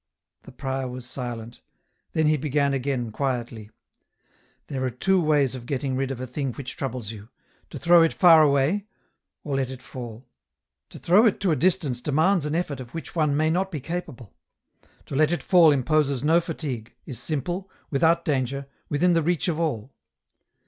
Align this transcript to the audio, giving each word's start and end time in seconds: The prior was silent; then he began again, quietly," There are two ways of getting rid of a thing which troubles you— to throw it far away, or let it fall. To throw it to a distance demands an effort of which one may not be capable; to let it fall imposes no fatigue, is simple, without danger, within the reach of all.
The 0.45 0.51
prior 0.51 0.87
was 0.87 1.05
silent; 1.05 1.61
then 2.13 2.25
he 2.25 2.35
began 2.35 2.73
again, 2.73 3.11
quietly," 3.11 3.69
There 4.67 4.83
are 4.83 4.89
two 4.89 5.21
ways 5.21 5.53
of 5.53 5.67
getting 5.67 5.95
rid 5.95 6.09
of 6.09 6.19
a 6.19 6.25
thing 6.25 6.53
which 6.53 6.75
troubles 6.75 7.11
you— 7.11 7.29
to 7.69 7.77
throw 7.77 8.01
it 8.01 8.11
far 8.13 8.41
away, 8.41 8.87
or 9.43 9.57
let 9.57 9.69
it 9.69 9.79
fall. 9.83 10.27
To 10.89 10.97
throw 10.97 11.27
it 11.27 11.39
to 11.41 11.51
a 11.51 11.55
distance 11.55 12.01
demands 12.01 12.47
an 12.47 12.55
effort 12.55 12.79
of 12.79 12.95
which 12.95 13.15
one 13.15 13.37
may 13.37 13.51
not 13.51 13.69
be 13.69 13.79
capable; 13.79 14.33
to 15.05 15.15
let 15.15 15.31
it 15.31 15.43
fall 15.43 15.71
imposes 15.71 16.23
no 16.23 16.41
fatigue, 16.41 16.95
is 17.05 17.19
simple, 17.19 17.69
without 17.91 18.25
danger, 18.25 18.65
within 18.89 19.13
the 19.13 19.21
reach 19.21 19.47
of 19.47 19.59
all. 19.59 19.93